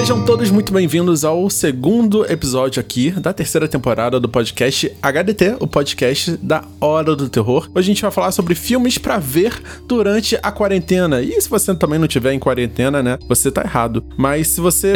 [0.00, 5.66] Sejam todos muito bem-vindos ao segundo episódio aqui da terceira temporada do podcast HDT, o
[5.66, 7.68] podcast da Hora do Terror.
[7.74, 11.20] Hoje a gente vai falar sobre filmes pra ver durante a quarentena.
[11.20, 14.02] E se você também não tiver em quarentena, né, você tá errado.
[14.16, 14.94] Mas se você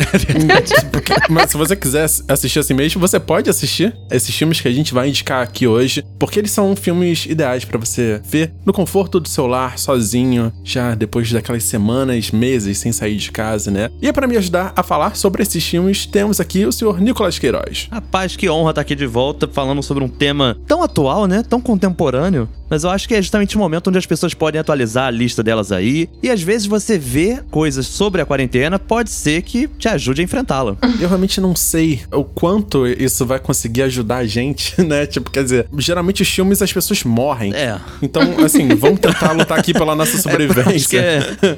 [1.29, 4.95] mas se você quiser assistir assim mesmo, você pode assistir esses filmes que a gente
[4.95, 9.29] vai indicar aqui hoje, porque eles são filmes ideais para você ver no conforto do
[9.29, 13.91] seu lar, sozinho, já depois daquelas semanas, meses sem sair de casa, né?
[14.01, 17.39] E é para me ajudar a falar sobre esses filmes, temos aqui o senhor Nicolas
[17.39, 17.89] Queiroz.
[17.91, 21.43] Rapaz, que honra estar aqui de volta falando sobre um tema tão atual, né?
[21.43, 22.49] Tão contemporâneo.
[22.69, 25.43] Mas eu acho que é justamente o momento onde as pessoas podem atualizar a lista
[25.43, 26.09] delas aí.
[26.23, 30.25] E às vezes você vê coisas sobre a quarentena, pode ser que te ajude a
[30.25, 30.77] enfrentá-la.
[31.01, 35.07] Eu realmente não sei o quanto isso vai conseguir ajudar a gente, né?
[35.07, 37.55] Tipo, quer dizer, geralmente os filmes as pessoas morrem.
[37.55, 37.79] É.
[38.03, 40.95] Então, assim, vamos tentar lutar aqui pela nossa sobrevivência.
[41.05, 41.57] É, eu,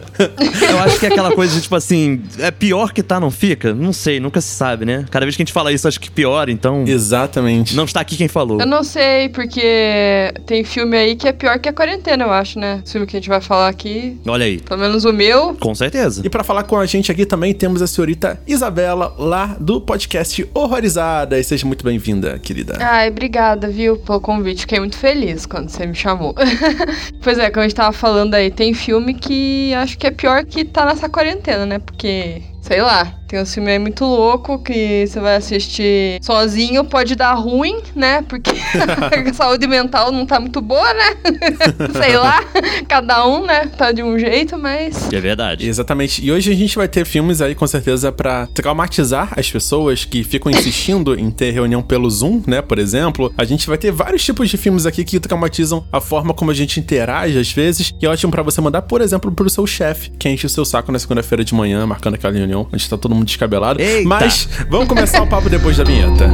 [0.48, 0.72] acho é...
[0.72, 3.74] eu acho que é aquela coisa de, tipo assim, é pior que tá, não fica?
[3.74, 5.04] Não sei, nunca se sabe, né?
[5.10, 6.84] Cada vez que a gente fala isso, acho que pior, então.
[6.86, 7.74] Exatamente.
[7.74, 8.60] Não está aqui quem falou.
[8.60, 12.58] Eu não sei, porque tem filme aí que é pior que a quarentena, eu acho,
[12.58, 12.82] né?
[12.86, 14.16] O filme que a gente vai falar aqui.
[14.26, 14.58] Olha aí.
[14.58, 15.56] Pelo menos o meu.
[15.56, 16.22] Com certeza.
[16.24, 20.48] E para falar com a gente aqui também temos a senhorita Isabela, lá do podcast
[20.54, 21.38] Horrorizada.
[21.38, 22.78] E seja muito bem-vinda, querida.
[22.80, 24.60] Ai, obrigada, viu, pelo convite.
[24.60, 26.34] Fiquei muito feliz quando você me chamou.
[27.22, 30.44] pois é, como a gente tava falando aí, tem filme que acho que é pior
[30.44, 31.78] que tá nessa quarentena, né?
[31.80, 37.14] Porque sei lá, tem um filme aí muito louco que você vai assistir sozinho, pode
[37.14, 38.22] dar ruim, né?
[38.22, 38.50] Porque
[39.30, 41.16] a saúde mental não tá muito boa, né?
[42.02, 42.42] sei lá,
[42.88, 43.66] cada um, né?
[43.66, 45.12] Tá de um jeito, mas.
[45.12, 45.68] É verdade.
[45.68, 46.24] Exatamente.
[46.24, 50.24] E hoje a gente vai ter filmes aí, com certeza, para traumatizar as pessoas que
[50.24, 52.62] ficam insistindo em ter reunião pelo Zoom, né?
[52.62, 53.32] Por exemplo.
[53.36, 56.54] A gente vai ter vários tipos de filmes aqui que traumatizam a forma como a
[56.54, 57.92] gente interage às vezes.
[58.00, 60.64] E é ótimo para você mandar, por exemplo, pro seu chefe, que enche o seu
[60.64, 63.80] saco na segunda-feira de manhã, marcando aquela reunião reunião, onde tá todo mundo descabelado.
[63.80, 64.08] Eita.
[64.08, 66.30] Mas vamos começar o papo depois da vinheta.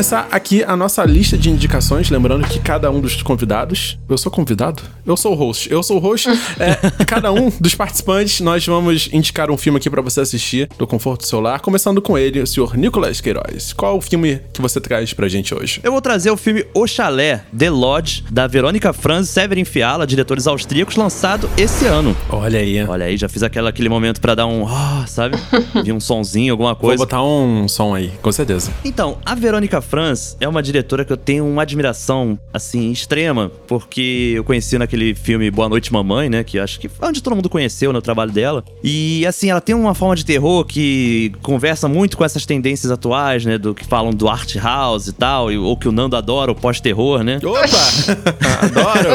[0.00, 4.32] Começar aqui a nossa lista de indicações, lembrando que cada um dos convidados, eu sou
[4.32, 4.82] convidado?
[5.04, 5.70] Eu sou o host.
[5.70, 6.26] Eu sou o host.
[6.58, 10.86] é, cada um dos participantes, nós vamos indicar um filme aqui para você assistir do
[10.86, 13.74] conforto do seu lar, começando com ele, o senhor Nicolas Queiroz.
[13.74, 15.80] Qual o filme que você traz pra gente hoje?
[15.84, 20.06] Eu vou trazer o filme O Chalé, The Lodge, da Verônica Franz e Severin Fiala,
[20.06, 22.16] diretores austríacos, lançado esse ano.
[22.30, 22.82] Olha aí.
[22.84, 25.36] Olha aí, já fiz aquela, aquele momento para dar um, oh, sabe?
[25.84, 26.96] Vi um sonzinho, alguma coisa.
[26.96, 28.70] Vou botar um som aí, com certeza.
[28.82, 34.34] Então, a Verônica Franz é uma diretora que eu tenho uma admiração, assim, extrema, porque
[34.36, 36.44] eu conheci naquele filme Boa Noite Mamãe, né?
[36.44, 38.62] Que acho que foi onde todo mundo conheceu no né, trabalho dela.
[38.84, 43.44] E, assim, ela tem uma forma de terror que conversa muito com essas tendências atuais,
[43.44, 43.58] né?
[43.58, 47.24] Do que falam do art house e tal, ou que o Nando adora, o pós-terror,
[47.24, 47.40] né?
[47.42, 47.60] Opa!
[48.62, 49.10] Adoro!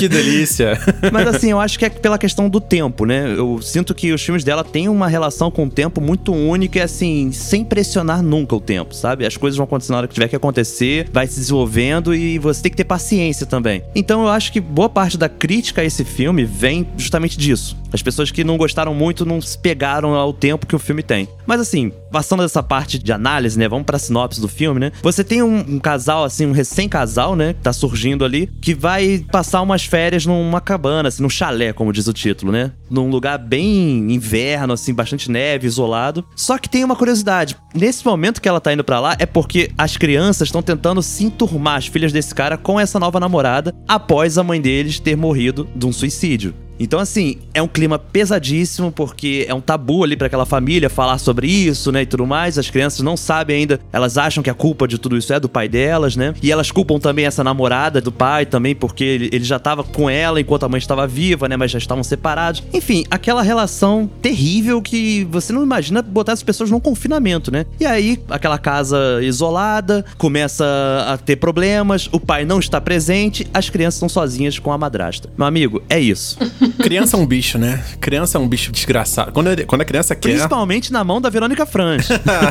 [0.00, 0.76] que delícia!
[1.12, 3.34] Mas, assim, eu acho que é pela questão do tempo, né?
[3.36, 6.82] Eu sinto que os filmes dela têm uma relação com o tempo muito única e,
[6.82, 9.24] assim, sem pressionar nunca o tempo, sabe?
[9.24, 12.62] As coisas vão acontecer na hora que tiver que acontecer, vai se desenvolvendo e você
[12.62, 13.82] tem que ter paciência também.
[13.94, 17.76] Então eu acho que boa parte da crítica a esse filme vem justamente disso.
[17.92, 21.28] As pessoas que não gostaram muito não se pegaram ao tempo que o filme tem.
[21.46, 23.68] Mas assim, passando dessa parte de análise, né?
[23.68, 24.92] Vamos pra sinopse do filme, né?
[25.02, 27.54] Você tem um, um casal, assim, um recém-casal, né?
[27.54, 31.92] Que tá surgindo ali, que vai passar umas férias numa cabana, assim, num chalé, como
[31.92, 32.72] diz o título, né?
[32.90, 36.24] Num lugar bem inverno, assim, bastante neve, isolado.
[36.34, 37.56] Só que tem uma curiosidade.
[37.74, 41.24] Nesse momento que ela tá indo para lá, é porque as crianças estão tentando se
[41.24, 45.68] enturmar, as filhas desse cara, com essa nova namorada, após a mãe deles ter morrido
[45.74, 46.54] de um suicídio.
[46.80, 51.18] Então, assim, é um clima pesadíssimo, porque é um tabu ali para aquela família falar
[51.18, 52.56] sobre isso, né, e tudo mais.
[52.56, 55.48] As crianças não sabem ainda, elas acham que a culpa de tudo isso é do
[55.48, 56.34] pai delas, né?
[56.42, 60.08] E elas culpam também essa namorada do pai também, porque ele, ele já tava com
[60.08, 62.62] ela enquanto a mãe estava viva, né, mas já estavam separados.
[62.72, 67.66] Enfim, aquela relação terrível que você não imagina botar as pessoas num confinamento, né?
[67.78, 70.64] E aí, aquela casa isolada começa
[71.06, 75.28] a ter problemas, o pai não está presente, as crianças estão sozinhas com a madrasta.
[75.36, 76.38] Meu amigo, é isso.
[76.78, 77.82] Criança é um bicho, né?
[78.00, 79.32] Criança é um bicho desgraçado.
[79.32, 80.30] Quando, quando a criança quer.
[80.30, 82.08] Principalmente na mão da Verônica Franz.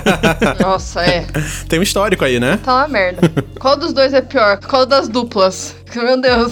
[0.60, 1.26] Nossa, é.
[1.68, 2.60] Tem um histórico aí, né?
[2.64, 3.32] Tá uma merda.
[3.60, 4.60] Qual dos dois é pior?
[4.60, 5.76] Qual das duplas?
[5.96, 6.52] Meu Deus.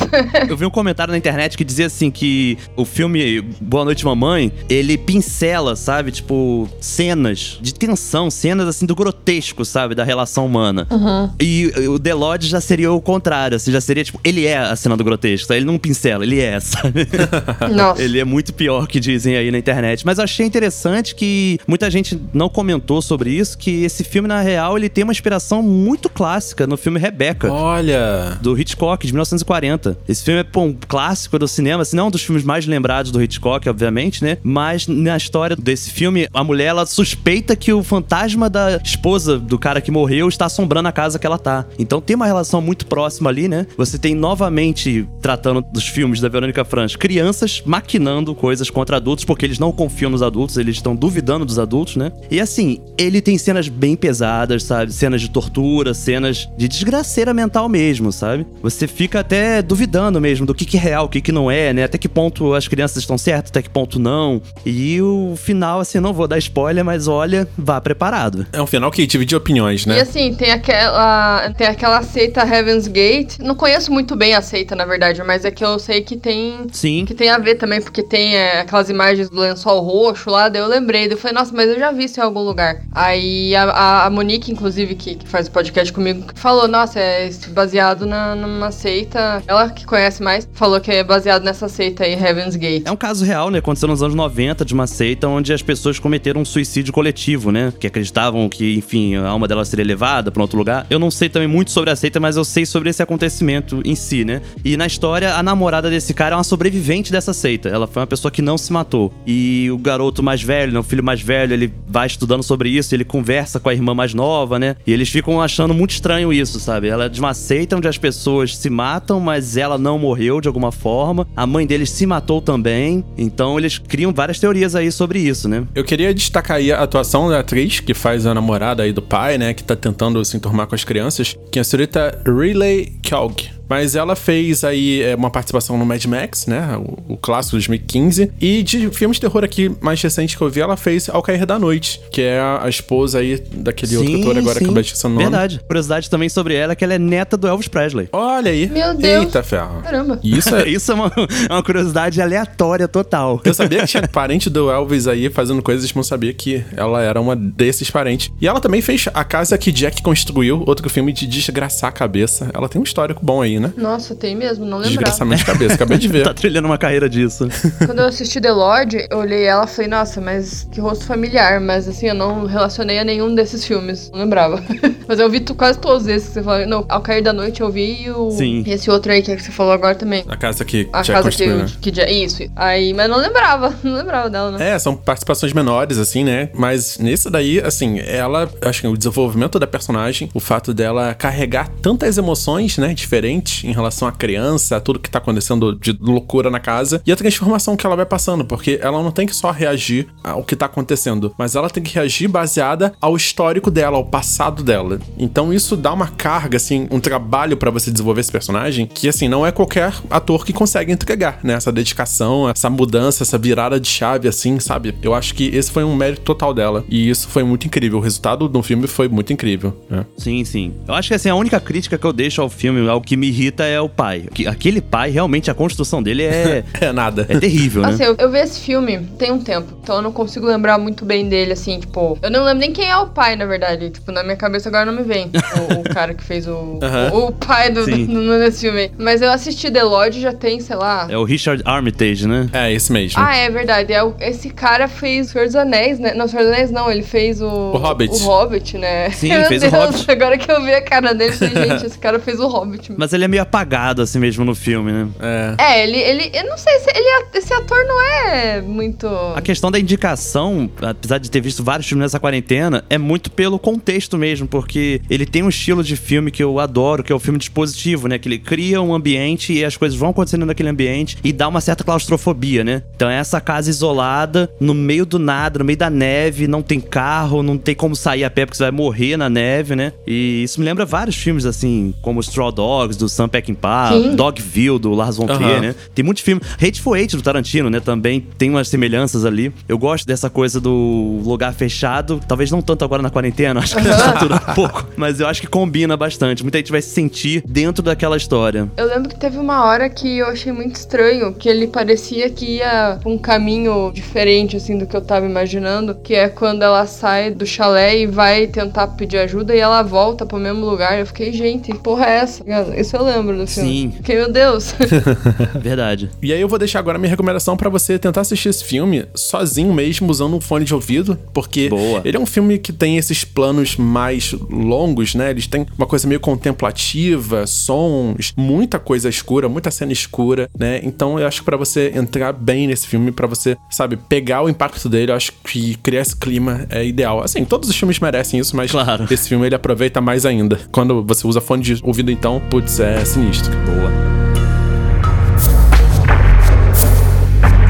[0.49, 4.51] Eu vi um comentário na internet que dizia assim que o filme Boa Noite Mamãe,
[4.67, 6.11] ele pincela, sabe?
[6.11, 9.93] Tipo, cenas de tensão, cenas assim do grotesco, sabe?
[9.93, 10.87] Da relação humana.
[10.89, 11.29] Uhum.
[11.39, 14.75] E o The Lodge já seria o contrário, assim, já seria tipo, ele é a
[14.75, 17.07] cena do grotesco, ele não pincela, ele é, sabe?
[17.71, 18.01] Nossa.
[18.01, 20.05] Ele é muito pior que dizem aí na internet.
[20.05, 24.41] Mas eu achei interessante que muita gente não comentou sobre isso, que esse filme, na
[24.41, 27.51] real, ele tem uma inspiração muito clássica no filme Rebecca.
[27.51, 28.37] Olha.
[28.41, 29.97] Do Hitchcock, de 1940.
[30.07, 33.11] Esse filme é pô, um clássico do cinema, assim, não um dos filmes mais lembrados
[33.11, 34.37] do Hitchcock, obviamente, né?
[34.43, 39.57] Mas na história desse filme, a mulher ela suspeita que o fantasma da esposa do
[39.57, 41.65] cara que morreu está assombrando a casa que ela tá.
[41.79, 43.67] Então tem uma relação muito próxima ali, né?
[43.77, 46.95] Você tem novamente, tratando dos filmes da Verônica Franz,
[47.37, 51.59] crianças maquinando coisas contra adultos porque eles não confiam nos adultos, eles estão duvidando dos
[51.59, 52.11] adultos, né?
[52.31, 54.91] E assim, ele tem cenas bem pesadas, sabe?
[54.91, 58.45] Cenas de tortura, cenas de desgraceira mental mesmo, sabe?
[58.61, 61.73] Você fica até duvidando mesmo do que, que é real, o que, que não é,
[61.73, 61.83] né?
[61.83, 64.41] Até que ponto as crianças estão certas, até que ponto não.
[64.65, 68.47] E o final, assim, não vou dar spoiler, mas olha, vá preparado.
[68.51, 69.99] É um final que divide opiniões, E né?
[70.01, 73.37] assim, tem aquela, tem aquela seita Heaven's Gate.
[73.39, 76.67] Não conheço muito bem a seita, na verdade, mas é que eu sei que tem
[76.71, 77.05] Sim.
[77.05, 80.61] que tem a ver também, porque tem é, aquelas imagens do lençol roxo lá, daí
[80.61, 81.07] eu lembrei.
[81.07, 82.81] Daí eu falei, nossa, mas eu já vi isso em algum lugar.
[82.91, 88.05] Aí a, a, Monique, inclusive, que, que faz o podcast comigo, falou, nossa, é baseado
[88.05, 89.41] na, numa seita.
[89.47, 92.83] Ela que conhece mais, falou que é baseado nessa seita aí, Heaven's Gate.
[92.85, 93.59] É um caso real, né?
[93.59, 97.73] Aconteceu nos anos 90 de uma seita onde as pessoas cometeram um suicídio coletivo, né?
[97.79, 100.85] Que acreditavam que, enfim, a alma dela seria levada pra outro lugar.
[100.89, 103.95] Eu não sei também muito sobre a seita, mas eu sei sobre esse acontecimento em
[103.95, 104.41] si, né?
[104.63, 107.69] E na história, a namorada desse cara é uma sobrevivente dessa seita.
[107.69, 109.11] Ela foi uma pessoa que não se matou.
[109.25, 110.79] E o garoto mais velho, né?
[110.79, 114.13] O filho mais velho, ele vai estudando sobre isso, ele conversa com a irmã mais
[114.13, 114.75] nova, né?
[114.85, 116.87] E eles ficam achando muito estranho isso, sabe?
[116.87, 120.47] Ela é de uma seita onde as pessoas se matam, mas ela não morreu de
[120.47, 121.27] alguma forma.
[121.35, 123.03] A mãe deles se matou também.
[123.17, 125.65] Então eles criam várias teorias aí sobre isso, né?
[125.73, 129.37] Eu queria destacar aí a atuação da atriz que faz a namorada aí do pai,
[129.37, 129.53] né?
[129.53, 133.56] Que tá tentando se enturmar com as crianças, que é a senhorita Riley Kelg.
[133.69, 136.77] Mas ela fez aí é, uma participação no Mad Max, né?
[136.77, 138.31] O, o clássico de 2015.
[138.39, 141.45] E de filmes de terror aqui mais recente que eu vi, ela fez Ao Cair
[141.45, 145.09] da Noite, que é a, esposa aí daquele outro ator agora que eu esquecer o
[145.09, 145.23] nome.
[145.23, 145.61] Verdade.
[145.67, 148.09] Curiosidade também sobre ela é que ela é neta do Elvis Presley.
[148.11, 148.67] Olha aí.
[148.69, 149.25] Meu Deus.
[149.25, 149.81] Eita ferro.
[149.81, 150.19] Caramba.
[150.23, 151.11] Isso é, Isso é uma,
[151.49, 153.41] é uma curiosidade aleatória total.
[153.43, 157.01] Eu sabia que tinha parente do Elvis aí fazendo coisas, mas não sabia que ela
[157.01, 158.31] era uma desses parentes.
[158.39, 162.49] E ela também fez A Casa que Jack Construiu, outro filme de desgraçar a cabeça.
[162.53, 163.73] Ela tem um histórico bom aí, né?
[163.77, 164.89] Nossa, tem mesmo, não lembrava.
[164.89, 166.23] Desgraçamento de cabeça, acabei de ver.
[166.23, 167.47] tá trilhando uma carreira disso.
[167.85, 171.59] Quando eu assisti The Lord, eu olhei ela e falei, nossa, mas que rosto familiar.
[171.59, 174.09] Mas assim, eu não relacionei a nenhum desses filmes.
[174.11, 174.63] Não lembrava.
[175.07, 176.67] mas eu vi quase todos esses que você falou.
[176.67, 178.31] Não, Ao Cair da Noite eu vi e o.
[178.31, 178.63] Sim.
[178.65, 180.23] e esse outro aí que você falou agora também.
[180.27, 181.65] A casa que A Jack casa construiu, né?
[181.81, 182.03] que, que.
[182.07, 182.43] Isso.
[182.55, 183.73] Aí, mas não lembrava.
[183.83, 184.71] Não lembrava dela, né?
[184.71, 186.49] É, são participações menores, assim, né?
[186.53, 191.69] Mas nesse daí, assim, ela, acho que o desenvolvimento da personagem, o fato dela carregar
[191.81, 196.49] tantas emoções, né, diferentes em relação à criança, a tudo que tá acontecendo de loucura
[196.49, 199.51] na casa, e a transformação que ela vai passando, porque ela não tem que só
[199.51, 204.05] reagir ao que tá acontecendo, mas ela tem que reagir baseada ao histórico dela, ao
[204.05, 204.99] passado dela.
[205.17, 209.27] Então isso dá uma carga, assim, um trabalho pra você desenvolver esse personagem, que, assim,
[209.27, 211.53] não é qualquer ator que consegue entregar, né?
[211.53, 214.95] Essa dedicação, essa mudança, essa virada de chave, assim, sabe?
[215.01, 216.83] Eu acho que esse foi um mérito total dela.
[216.89, 217.99] E isso foi muito incrível.
[217.99, 220.05] O resultado do filme foi muito incrível, né?
[220.17, 220.73] Sim, sim.
[220.87, 223.29] Eu acho que assim, a única crítica que eu deixo ao filme, ao que me
[223.37, 224.25] irrita é o pai.
[224.33, 227.25] Que- Aquele pai, realmente, a construção dele é, É nada.
[227.29, 227.89] é terrível, né?
[227.89, 231.05] Assim, eu, eu vi esse filme tem um tempo, então eu não consigo lembrar muito
[231.05, 232.17] bem dele, assim, tipo.
[232.21, 233.89] Eu não lembro nem quem é o pai, na verdade.
[233.89, 235.29] Tipo, na minha cabeça agora não me vem
[235.75, 236.79] o, o cara que fez o.
[237.13, 238.91] O, o pai do, do, do- nesse filme.
[238.97, 241.07] Mas eu assisti The Lodge já tem, sei lá.
[241.09, 242.49] É o Richard Armitage, né?
[242.51, 243.21] É, esse mesmo.
[243.21, 243.93] Ah, é verdade.
[243.93, 246.13] É, o- esse cara fez Senhor dos Anéis, né?
[246.13, 247.47] Não, Senhor dos Anéis não, ele fez o.
[247.47, 248.13] O Hobbit.
[248.13, 249.09] O Hobbit, né?
[249.11, 250.11] Sim, Meu fez o Deus, Hobbit.
[250.11, 252.93] Agora que eu vi a cara dele, eu falei, gente, esse cara fez o Hobbit.
[252.97, 255.07] Mas ele é meio apagado assim mesmo no filme, né?
[255.19, 255.55] É.
[255.57, 256.31] É, ele, ele.
[256.33, 256.99] Eu não sei se ele.
[257.07, 259.07] é- Esse ator não é muito.
[259.35, 263.59] A questão da indicação, apesar de ter visto vários filmes nessa quarentena, é muito pelo
[263.59, 267.19] contexto mesmo, porque ele tem um estilo de filme que eu adoro, que é o
[267.19, 268.17] filme dispositivo, né?
[268.17, 271.61] Que ele cria um ambiente e as coisas vão acontecendo naquele ambiente e dá uma
[271.61, 272.83] certa claustrofobia, né?
[272.95, 276.79] Então é essa casa isolada, no meio do nada, no meio da neve, não tem
[276.79, 279.93] carro, não tem como sair a pé porque você vai morrer na neve, né?
[280.05, 284.15] E isso me lembra vários filmes, assim, como Straw Dogs, do Sam Peckinpah, Sim.
[284.15, 285.59] Dogville, do Lars von Trier, Aham.
[285.61, 285.75] né?
[285.93, 286.47] Tem muitos filmes.
[286.55, 287.79] Hateful Eight do Tarantino, né?
[287.79, 289.53] Também tem umas semelhanças ali.
[289.67, 292.19] Eu gosto dessa coisa do lugar fechado.
[292.27, 294.87] Talvez não tanto agora na quarentena, acho que satura um pouco.
[294.95, 296.43] Mas eu acho que combina bastante.
[296.43, 298.69] Muita gente vai se sentir dentro daquela história.
[298.77, 302.57] Eu lembro que teve uma hora que eu achei muito estranho, que ele parecia que
[302.57, 306.85] ia pra um caminho diferente, assim, do que eu tava imaginando, que é quando ela
[306.85, 310.99] sai do chalé e vai tentar pedir ajuda e ela volta pro mesmo lugar.
[310.99, 312.43] Eu fiquei, gente, que porra é essa?
[312.77, 313.69] Isso eu lembro do filme.
[313.69, 313.91] Sim.
[313.97, 314.73] Fiquei, meu Deus.
[315.61, 316.09] Verdade.
[316.21, 319.73] E aí eu vou deixar agora minha recomendação pra você tentar assistir esse filme sozinho
[319.73, 322.01] mesmo, usando um fone de ouvido, porque Boa.
[322.03, 325.29] ele é um filme que tem esses planos mais longos, né?
[325.31, 330.79] Eles têm uma coisa meio contemplativa, sons, muita coisa escura, muita cena escura, né?
[330.83, 334.49] Então eu acho que pra você entrar bem nesse filme, pra você, sabe, pegar o
[334.49, 337.21] impacto dele, eu acho que criar esse clima é ideal.
[337.23, 339.05] Assim, todos os filmes merecem isso, mas Claro.
[339.09, 340.59] esse filme ele aproveita mais ainda.
[340.71, 343.51] Quando você usa fone de ouvido, então, putz, é sinistro.
[343.65, 344.17] Boa.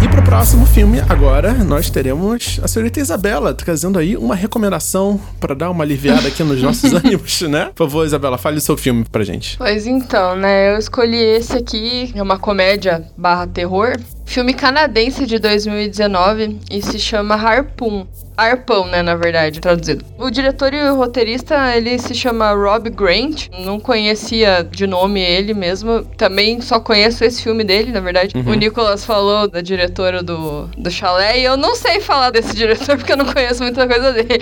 [0.03, 5.55] E pro próximo filme, agora, nós teremos a senhorita Isabela trazendo aí uma recomendação pra
[5.55, 7.71] dar uma aliviada aqui nos nossos ânimos, né?
[7.73, 9.57] Por favor, Isabela, fale o seu filme pra gente.
[9.57, 10.73] Pois então, né?
[10.73, 13.95] Eu escolhi esse aqui, é uma comédia barra terror.
[14.27, 18.05] Filme canadense de 2019 e se chama Harpoon.
[18.37, 20.05] Arpão, né, na verdade, traduzido.
[20.15, 23.47] O diretor e o roteirista, ele se chama Rob Grant.
[23.65, 26.03] Não conhecia de nome ele mesmo.
[26.15, 28.35] Também só conheço esse filme dele, na verdade.
[28.45, 32.95] O Nicolas falou da diretora do, do Chalé e eu não sei falar desse diretor
[32.95, 34.27] porque eu não conheço muita coisa dele.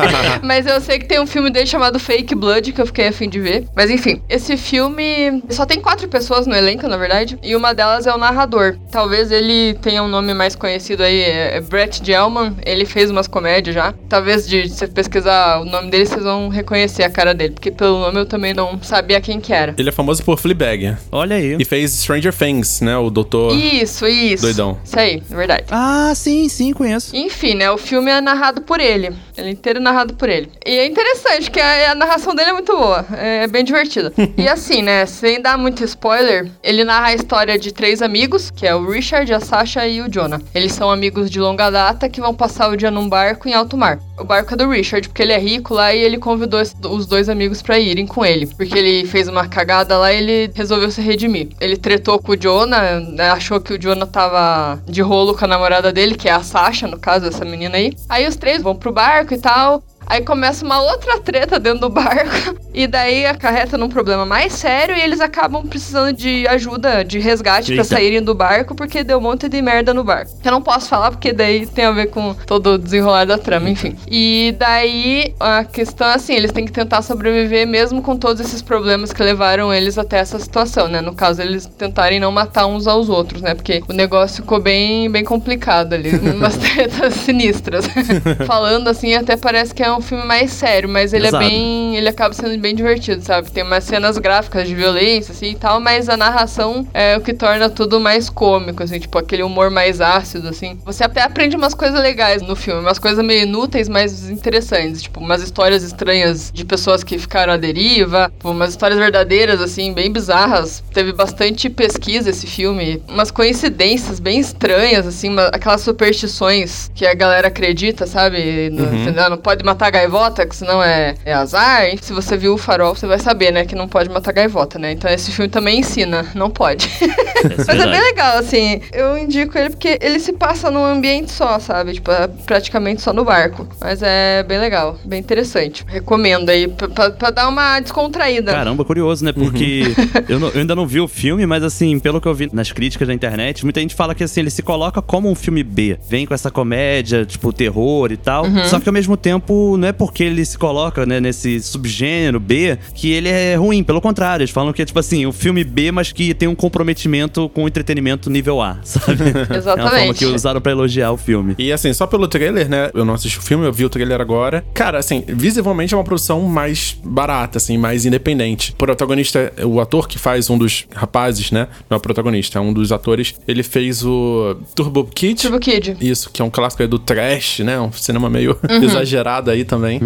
[0.42, 3.28] Mas eu sei que tem um filme dele chamado Fake Blood que eu fiquei afim
[3.28, 3.66] de ver.
[3.76, 7.38] Mas enfim, esse filme só tem quatro pessoas no elenco, na verdade.
[7.42, 8.78] E uma delas é o narrador.
[9.00, 12.56] Talvez ele tenha um nome mais conhecido aí, é é Brett Gelman.
[12.64, 13.94] Ele fez umas comédias já.
[14.08, 17.54] Talvez de você pesquisar o nome dele, vocês vão reconhecer a cara dele.
[17.54, 19.74] Porque pelo nome eu também não sabia quem que era.
[19.76, 21.56] Ele é famoso por Fleabag Olha aí.
[21.58, 22.96] e fez Stranger Things, né?
[22.96, 23.54] O doutor...
[23.54, 24.42] Isso, isso.
[24.42, 24.78] Doidão.
[24.84, 25.64] Isso aí, é verdade.
[25.70, 27.14] Ah, sim, sim, conheço.
[27.14, 27.70] Enfim, né?
[27.70, 29.12] O filme é narrado por ele.
[29.36, 30.50] Ele é inteiro narrado por ele.
[30.64, 33.04] E é interessante, que a, a narração dele é muito boa.
[33.12, 34.12] É bem divertida.
[34.36, 35.06] e assim, né?
[35.06, 39.32] Sem dar muito spoiler, ele narra a história de três amigos, que é o Richard,
[39.32, 40.40] a Sasha e o Jonah.
[40.54, 43.76] Eles são amigos de longa data que vão passar o dia num barco em alto
[43.76, 43.98] mar.
[44.18, 47.28] O barco é do Richard, porque ele é rico lá e ele convidou os dois
[47.28, 48.46] amigos pra irem com ele.
[48.46, 51.48] Porque ele fez uma cagada lá e ele resolveu se redimir.
[51.60, 55.48] Ele tretou com o Jonah, né, achou que o Jonah tava de rolo com a
[55.48, 57.96] namorada dele, que é a Sasha, no caso, essa menina aí.
[58.08, 59.82] Aí os três vão pro barco e tal.
[60.10, 62.58] Aí começa uma outra treta dentro do barco.
[62.72, 67.66] E daí acarreta num problema mais sério e eles acabam precisando de ajuda, de resgate
[67.66, 67.84] pra Eita.
[67.84, 70.30] saírem do barco, porque deu um monte de merda no barco.
[70.44, 73.68] Eu não posso falar porque daí tem a ver com todo o desenrolar da trama,
[73.68, 73.96] enfim.
[74.08, 78.62] E daí a questão é assim, eles têm que tentar sobreviver mesmo com todos esses
[78.62, 81.00] problemas que levaram eles até essa situação, né?
[81.00, 83.56] No caso, eles tentarem não matar uns aos outros, né?
[83.56, 87.84] Porque o negócio ficou bem, bem complicado ali, umas tretas sinistras.
[88.46, 91.44] Falando assim, até parece que é um filme mais sério, mas ele Exato.
[91.44, 93.50] é bem, ele acaba sendo bem divertido, sabe?
[93.50, 97.32] Tem umas cenas gráficas de violência assim e tal, mas a narração é o que
[97.34, 100.78] torna tudo mais cômico, assim, tipo aquele humor mais ácido assim.
[100.84, 105.20] Você até aprende umas coisas legais no filme, umas coisas meio inúteis, mas interessantes, tipo
[105.20, 110.10] umas histórias estranhas de pessoas que ficaram à deriva, tipo, umas histórias verdadeiras assim, bem
[110.10, 110.82] bizarras.
[110.92, 117.14] Teve bastante pesquisa esse filme, umas coincidências bem estranhas assim, uma- aquelas superstições que a
[117.14, 118.70] galera acredita, sabe?
[118.70, 119.30] No, entendeu?
[119.30, 121.86] Não pode matar gaivota, que senão é, é azar.
[121.86, 124.78] E se você viu o farol, você vai saber, né, que não pode matar gaivota,
[124.78, 124.92] né?
[124.92, 126.88] Então esse filme também ensina, não pode.
[127.66, 128.80] Mas é bem legal, assim.
[128.92, 131.94] Eu indico ele porque ele se passa num ambiente só, sabe?
[131.94, 133.66] Tipo, é praticamente só no barco.
[133.80, 135.84] Mas é bem legal, bem interessante.
[135.86, 138.52] Recomendo aí, pra, dar uma descontraída.
[138.52, 139.32] Caramba, curioso, né?
[139.32, 139.82] Porque
[140.28, 142.72] eu, não- eu ainda não vi o filme, mas assim, pelo que eu vi nas
[142.72, 145.98] críticas da internet, muita gente fala que assim, ele se coloca como um filme B.
[146.08, 148.44] Vem com essa comédia, tipo, terror e tal.
[148.66, 152.78] Só que ao mesmo tempo, não é porque ele se coloca, né, nesse subgênero B
[152.94, 153.82] que ele é ruim.
[153.82, 156.54] Pelo contrário, eles falam que é tipo assim, o filme B, mas que tem um
[156.54, 159.30] comprometimento com o entretenimento nível A, sabe?
[159.50, 160.18] É uma forma Exatamente.
[160.18, 161.54] que usaram pra elogiar o filme.
[161.58, 162.90] E assim, só pelo trailer, né?
[162.94, 164.64] Eu não assisti o filme, eu vi o trailer agora.
[164.74, 168.72] Cara, assim, visivelmente é uma produção mais barata, assim, mais independente.
[168.72, 171.68] O protagonista, o ator que faz um dos rapazes, né?
[171.88, 173.34] Não é o protagonista, é um dos atores.
[173.46, 175.42] Ele fez o Turbo Kid.
[175.42, 175.96] Turbo Kid.
[176.00, 177.80] Isso, que é um clássico aí do trash, né?
[177.80, 180.00] Um cinema meio exagerado aí também.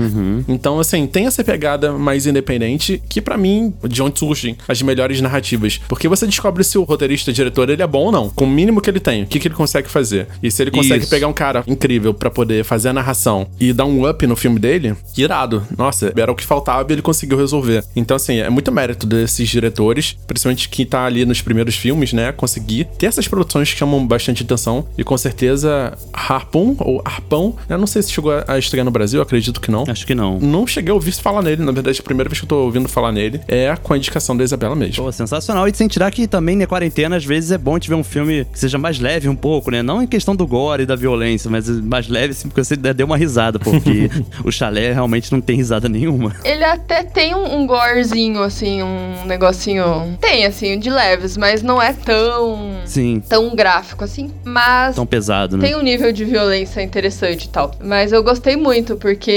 [0.49, 5.21] Então, assim, tem essa pegada mais independente, que pra mim, de onde surgem as melhores
[5.21, 5.81] narrativas.
[5.89, 8.31] Porque você descobre se o roteirista, diretor, ele é bom ou não.
[8.31, 9.23] Com o mínimo que ele tem.
[9.23, 10.29] O que, que ele consegue fazer.
[10.43, 11.11] E se ele consegue Isso.
[11.11, 14.59] pegar um cara incrível pra poder fazer a narração e dar um up no filme
[14.59, 15.67] dele, irado.
[15.77, 17.85] Nossa, era o que faltava e ele conseguiu resolver.
[17.97, 22.33] Então, assim, é muito mérito desses diretores, principalmente quem tá ali nos primeiros filmes, né?
[22.33, 24.87] Conseguir ter essas produções que chamam bastante atenção.
[24.97, 28.91] E com certeza, Harpoon ou Arpão, eu não sei se chegou a- a estrear no
[28.91, 29.85] Brasil, acredito acredito que não.
[29.87, 30.39] Acho que não.
[30.39, 32.89] Não cheguei a ouvir falar nele, na verdade, a primeira vez que eu tô ouvindo
[32.89, 35.05] falar nele é com a indicação da Isabela mesmo.
[35.05, 35.69] Pô, sensacional.
[35.69, 38.47] E sem tirar que também na quarentena, às vezes é bom te ver um filme
[38.47, 39.83] que seja mais leve um pouco, né?
[39.83, 43.07] Não em questão do gore e da violência, mas mais leve, assim, porque você deu
[43.07, 44.11] uma risada, porque
[44.45, 46.35] o chalé realmente não tem risada nenhuma.
[46.45, 50.17] Ele até tem um, um gorezinho, assim, um negocinho.
[50.21, 52.79] Tem, assim, de leves, mas não é tão.
[52.85, 53.23] Sim.
[53.29, 54.31] tão gráfico, assim.
[54.45, 54.97] Mas.
[54.97, 55.67] Tão pesado, né?
[55.67, 57.73] Tem um nível de violência interessante e tal.
[57.83, 59.34] Mas eu gostei muito, porque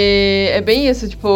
[0.54, 1.30] é bem isso, tipo,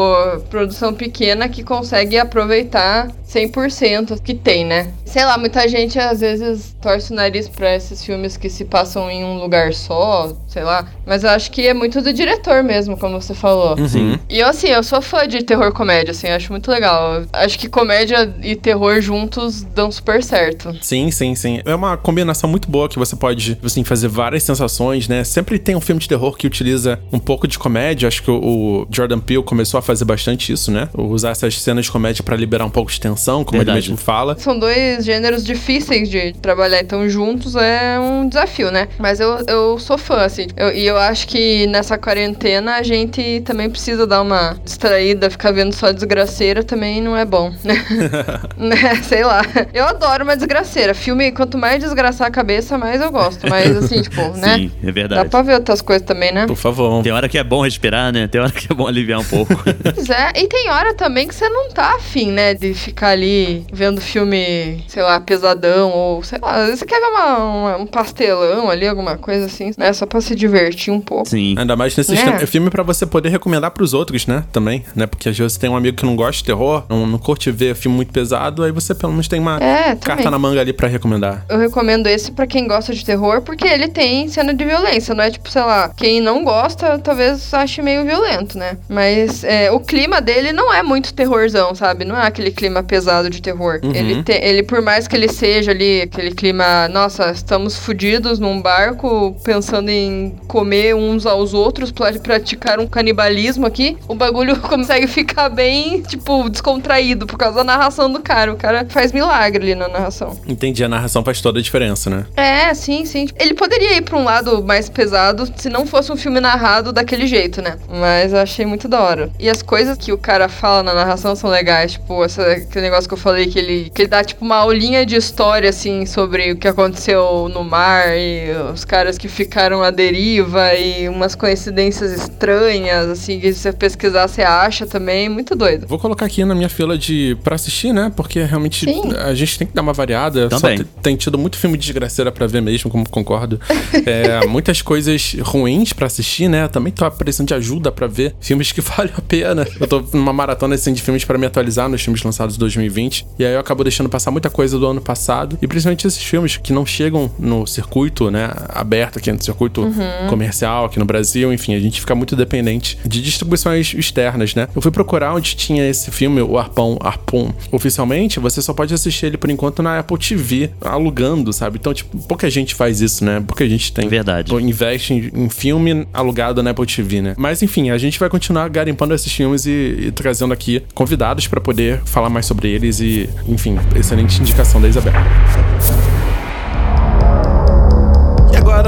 [0.49, 4.91] produção pequena que consegue aproveitar 100% que tem, né?
[5.05, 9.09] Sei lá, muita gente às vezes torce o nariz pra esses filmes que se passam
[9.09, 10.87] em um lugar só, sei lá.
[11.05, 13.77] Mas eu acho que é muito do diretor mesmo, como você falou.
[13.77, 14.17] Uhum.
[14.29, 17.23] E eu, assim, eu sou fã de terror comédia, assim, eu acho muito legal.
[17.33, 20.73] Acho que comédia e terror juntos dão super certo.
[20.81, 21.61] Sim, sim, sim.
[21.65, 25.23] É uma combinação muito boa que você pode, assim, fazer várias sensações, né?
[25.23, 28.07] Sempre tem um filme de terror que utiliza um pouco de comédia.
[28.07, 28.50] Acho que o
[28.91, 30.87] Jordan Peele começou a fazer bastante isso, né?
[30.93, 33.77] Usar essas cenas de comédia pra liberar um pouco de tensão, como Verdade.
[33.79, 34.37] ele mesmo fala.
[34.37, 38.87] São dois gêneros difíceis de trabalhar, então juntos é um desafio, né?
[38.97, 40.47] Mas eu, eu sou fã, assim.
[40.55, 45.51] Eu- e eu acho que nessa quarentena a gente também precisa dar uma distraída, ficar
[45.51, 47.51] vendo só desgraceira também não é bom,
[48.57, 48.95] né?
[49.03, 49.41] Sei lá.
[49.73, 50.93] Eu adoro uma desgraceira.
[50.93, 53.47] Filme, quanto mais desgraçar a cabeça, mais eu gosto.
[53.49, 54.55] Mas assim, tipo, né?
[54.57, 55.29] Sim, é Dá verdade.
[55.29, 56.45] pra ver outras coisas também, né?
[56.47, 57.01] Por favor.
[57.03, 58.27] Tem hora que é bom respirar, né?
[58.27, 59.53] Tem hora que é bom aliviar um pouco.
[59.93, 63.65] Pois é, e tem hora também que você não tá afim, né, de ficar ali
[63.71, 67.77] vendo filme, sei lá, pesadão, ou sei lá, às vezes você quer ver uma, uma-
[67.77, 71.27] um pastelão ali, alguma coisa assim, né, só pra se divertir um pouco.
[71.29, 71.55] Sim.
[71.57, 72.21] Ainda mais nesse É.
[72.43, 72.45] é.
[72.45, 74.43] filme pra você poder recomendar pros outros, né?
[74.51, 75.05] Também, né?
[75.07, 77.49] Porque às vezes você tem um amigo que não gosta de terror, não, não curte
[77.51, 80.73] ver filme muito pesado, aí você pelo menos tem uma É, carta na manga ali
[80.73, 81.45] pra recomendar.
[81.49, 85.23] Eu recomendo esse pra quem gosta de terror, porque ele tem cena de violência, não
[85.23, 88.77] é tipo, sei lá, quem não gosta talvez ache meio violento, né?
[88.89, 92.05] Mas é, o clima dele não é muito terrorzão, sabe?
[92.05, 93.79] Não é aquele clima pesado de terror.
[93.83, 93.93] Uhum.
[93.93, 98.61] Ele, te- ele, por mais que ele seja ali aquele clima, nossa, estamos fudidos num
[98.61, 105.07] barco pensando em comer uns aos outros, pra praticar um canibalismo aqui, o bagulho consegue
[105.07, 108.53] ficar bem, tipo, descontraído por causa da narração do cara.
[108.53, 110.37] O cara faz milagre ali na narração.
[110.47, 112.25] Entendi, a narração faz toda a diferença, né?
[112.35, 113.27] É, sim, sim.
[113.39, 117.25] Ele poderia ir pra um lado mais pesado se não fosse um filme narrado daquele
[117.27, 117.77] jeito, né?
[117.89, 119.29] Mas eu achei muito da hora.
[119.39, 121.93] E as coisas que o cara fala na narração são legais.
[121.93, 125.05] Tipo, essa, aquele negócio que eu falei que ele, que ele dá, tipo, uma aulinha
[125.05, 129.89] de história, assim, sobre o que aconteceu no mar e os caras que ficaram à
[129.91, 135.29] deriva e umas coincidências estranhas, assim, que se você pesquisar você acha também.
[135.29, 135.87] Muito doido.
[135.87, 138.11] Vou colocar aqui na minha fila de pra assistir, né?
[138.15, 139.13] Porque realmente Sim.
[139.15, 140.49] a gente tem que dar uma variada.
[140.49, 140.77] Também.
[140.77, 143.59] Só te- tem tido muito filme de desgraceira pra ver mesmo, como concordo.
[144.05, 146.67] É, muitas coisas ruins pra assistir, né?
[146.67, 149.67] Também tô precisando de ajuda pra ver filmes que valem a pena.
[149.79, 153.25] Eu tô numa maratona assim, de filmes pra me atualizar nos filmes lançados em 2020.
[153.39, 155.57] E aí eu acabo deixando passar muita coisa do ano passado.
[155.61, 158.51] E principalmente esses filmes que não chegam no circuito, né?
[158.69, 159.87] Aberto aqui no circuito
[160.29, 161.53] comercial aqui no Brasil.
[161.53, 164.67] Enfim, a gente fica muito dependente de distribuições externas, né?
[164.75, 167.53] Eu fui procurar onde tinha esse filme, o Arpão Arpon.
[167.71, 171.77] Oficialmente, você só pode assistir ele por enquanto na Apple TV, alugando, sabe?
[171.79, 173.43] Então, tipo, pouca gente faz isso, né?
[173.45, 174.07] Pouca gente tem.
[174.07, 174.53] Verdade.
[174.53, 177.35] Ou investe em, em filme alugado na Apple TV, né?
[177.37, 179.69] Mas enfim, a gente vai continuar garimpando esses filmes e,
[180.07, 184.87] e trazendo aqui convidados pra poder falar mais sobre eles e, enfim, excelente indicação da
[184.87, 185.13] Isabel.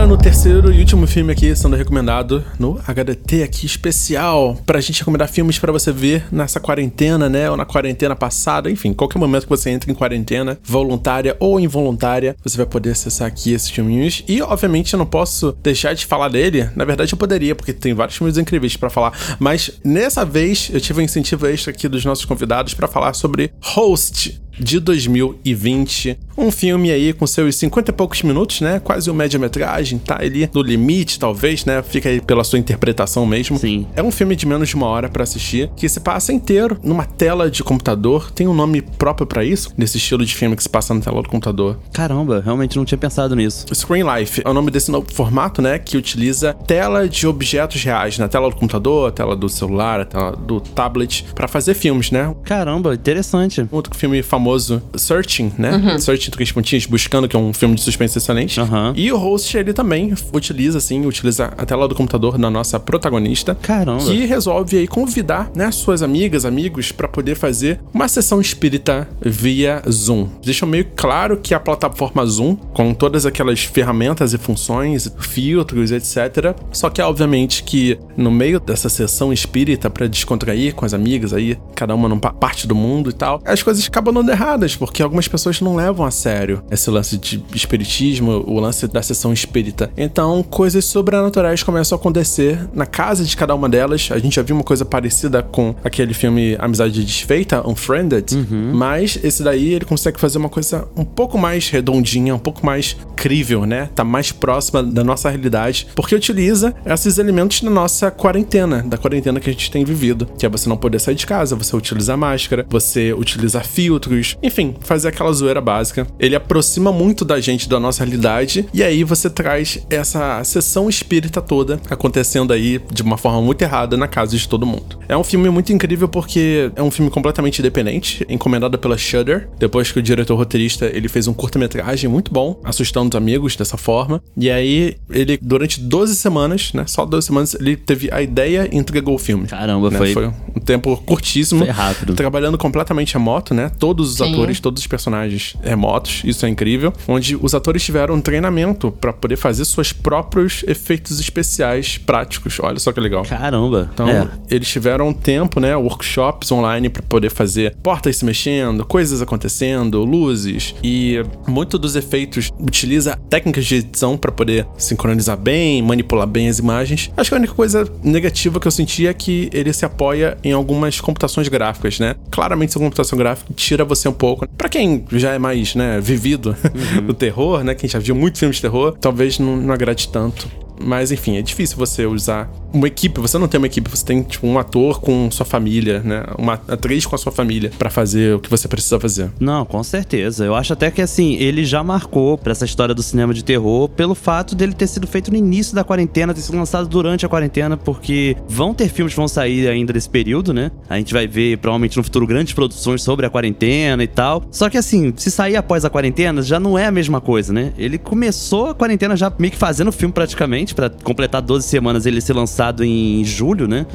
[0.04, 5.00] Agora, no terceiro e último filme aqui, sendo recomendado no HDT aqui especial, pra gente
[5.00, 7.50] recomendar filmes pra você ver nessa quarentena, né?
[7.50, 12.36] Ou na quarentena passada, enfim, qualquer momento que você entra em quarentena, voluntária ou involuntária,
[12.44, 14.26] você vai poder acessar aqui esses filminhos.
[14.28, 16.70] E, obviamente, eu não posso deixar de falar dele.
[16.76, 19.38] Na verdade, eu poderia, porque tem vários filmes incríveis pra falar.
[19.40, 23.54] Mas, nessa vez, eu tive um incentivo extra aqui dos nossos convidados pra falar sobre
[23.62, 26.18] Host, de 2020.
[26.36, 28.80] Um filme aí com seus 50 e poucos minutos, né?
[28.80, 31.84] Quase uma média-metragem, tá ali no limite, talvez, né?
[31.84, 33.58] Fica aí pela sua interpretação mesmo.
[33.60, 33.86] Sim.
[33.96, 37.06] É um filme de menos de uma hora pra assistir, que se passa inteiro numa
[37.06, 38.32] tela de computador.
[38.32, 41.22] Tem um nome próprio pra isso, nesse estilo de filme que se passa na tela
[41.22, 41.78] do computador.
[41.92, 43.66] Caramba, realmente não tinha pensado nisso.
[43.74, 45.78] Screen Life é o nome desse novo formato, né?
[45.78, 50.06] Que utiliza tela de objetos reais, na tela do computador, a tela do celular, a
[50.06, 52.34] tela do tablet, pra fazer filmes, né?
[52.44, 53.68] Caramba, interessante.
[53.72, 55.98] Outro filme famoso famoso Searching, né?
[56.00, 58.60] Searching três pontinhos, buscando, que é um filme de suspense excelente.
[58.60, 58.94] Aham.
[58.96, 63.56] E o host, ele também utiliza, assim, utiliza a tela do computador da nossa protagonista.
[63.56, 64.04] Caramba.
[64.04, 69.82] Que resolve aí convidar, né, suas amigas, amigos, pra poder fazer uma sessão espírita via
[69.90, 70.30] Zoom.
[70.44, 76.56] Deixa meio claro que a plataforma Zoom, com todas aquelas ferramentas e funções, filtros, etc.
[76.72, 81.58] Só que, obviamente, que no meio dessa sessão espírita pra descontrair com as amigas aí,
[81.76, 85.28] cada uma numa parte do mundo e tal, as coisas acabam dando erradas, porque algumas
[85.28, 89.92] pessoas não levam a sério esse lance de espiritismo, o lance da sessão espírita.
[89.96, 94.10] Então, coisas sobrenaturais começam a acontecer na casa de cada uma delas.
[94.12, 98.26] A gente já viu uma coisa parecida com aquele filme Amizade Desfeita, Unfriended,
[98.74, 102.98] mas esse daí ele consegue fazer uma coisa um pouco mais redondinha, um pouco mais
[103.16, 103.90] crível, né?
[103.94, 109.40] Tá mais próxima da nossa realidade, porque utiliza esses elementos da nossa quarentena, da quarentena
[109.40, 112.18] que a gente tem vivido, que é você não poder sair de casa, você utilizar
[112.18, 116.08] máscara, você utilizar filtros, enfim, fazer aquela zoeira básica.
[116.20, 121.42] Ele aproxima muito da gente da nossa realidade e aí você traz essa sessão espírita
[121.42, 125.00] toda acontecendo aí de uma forma muito errada na casa de todo mundo.
[125.08, 129.92] É um filme muito incrível porque é um filme completamente independente, encomendado pela Shudder, depois
[129.92, 134.22] que o diretor roteirista ele fez um curta-metragem muito bom, assustando os amigos dessa forma.
[134.38, 138.78] E aí ele durante 12 semanas, né, só 12 semanas ele teve a ideia e
[138.78, 139.48] entregou o filme.
[139.48, 139.98] Caramba, né?
[139.98, 141.62] foi- foi um tempo curtíssimo.
[141.66, 142.14] Foi rápido.
[142.14, 143.72] Trabalhando completamente remoto, né?
[143.80, 144.34] Todos os Sim.
[144.34, 146.94] atores, todos os personagens remotos, isso é incrível.
[147.08, 152.60] Onde os atores tiveram um treinamento pra poder fazer seus próprios efeitos especiais práticos.
[152.60, 153.24] Olha só que legal.
[153.24, 153.90] Caramba.
[153.94, 154.28] Então, é.
[154.50, 160.04] eles tiveram um tempo, né, workshops online pra poder fazer portas se mexendo, coisas acontecendo,
[160.04, 166.48] luzes e muito dos efeitos utiliza técnicas de edição pra poder sincronizar bem, manipular bem
[166.48, 167.12] as imagens.
[167.16, 170.52] Acho que a única coisa negativa que eu senti é que ele se apoia em
[170.52, 172.16] algumas computações gráficas, né?
[172.32, 174.48] Claramente essa computação gráfica tira você um pouco.
[174.48, 176.56] Pra quem já é mais, né, vivido
[177.06, 180.48] do terror, né, quem já viu muito filme de terror, talvez não, não agrade tanto.
[180.82, 183.22] Mas enfim, é difícil você usar uma equipe.
[183.22, 186.24] Você não tem uma equipe, você tem tipo um ator com sua família, né?
[186.38, 189.32] Uma atriz com a sua família pra fazer o que você precisa fazer.
[189.40, 190.46] Não, com certeza.
[190.46, 193.88] Eu acho até que assim, ele já marcou pra essa história do cinema de terror
[193.90, 197.30] pelo fato dele ter sido feito no início da quarentena, ter sido lançado durante a
[197.30, 200.72] quarentena, porque vão ter filmes que vão sair ainda desse período, né?
[200.90, 204.44] A gente vai ver provavelmente no futuro grandes produções sobre a quarentena e tal.
[204.52, 207.74] Só que assim, se sair após a quarentena, já não é a mesma coisa, né?
[207.78, 212.22] Ele começou a quarentena já meio que fazendo filme praticamente, pra completar 12 semanas ele
[212.22, 213.88] ser lançado em julho, né?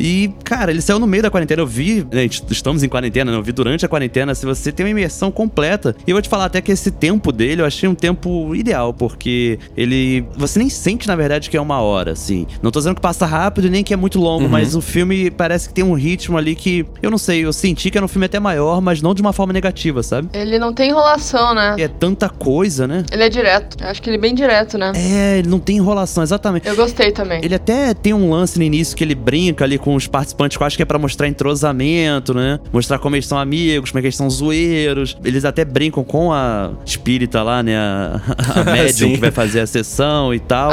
[0.00, 1.60] E, cara, ele saiu no meio da quarentena.
[1.60, 3.36] Eu vi, né, gente, estamos em quarentena, né?
[3.36, 4.34] Eu vi durante a quarentena.
[4.34, 5.94] Se você tem uma imersão completa.
[6.06, 8.94] E eu vou te falar até que esse tempo dele eu achei um tempo ideal,
[8.94, 10.24] porque ele.
[10.36, 12.46] Você nem sente, na verdade, que é uma hora, assim.
[12.62, 15.68] Não tô dizendo que passa rápido nem que é muito longo, mas o filme parece
[15.68, 16.86] que tem um ritmo ali que.
[17.02, 19.32] Eu não sei, eu senti que era um filme até maior, mas não de uma
[19.32, 20.28] forma negativa, sabe?
[20.32, 21.76] Ele não tem enrolação, né?
[21.78, 23.04] E é tanta coisa, né?
[23.10, 23.76] Ele é direto.
[23.82, 24.92] Eu acho que ele é bem direto, né?
[24.94, 26.68] É, ele não tem enrolação, exatamente.
[26.68, 27.40] Eu gostei também.
[27.42, 30.62] Ele até tem um lance no início que ele brinca ali com os participantes, que
[30.62, 32.60] eu acho que é pra mostrar entrosamento, né?
[32.72, 35.16] Mostrar como eles são amigos, como é que eles são zoeiros.
[35.24, 37.76] Eles até brincam com a espírita lá, né?
[37.76, 38.20] A,
[38.60, 40.70] a médium que vai fazer a sessão e tal.